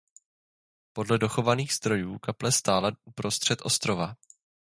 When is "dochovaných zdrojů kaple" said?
1.17-2.51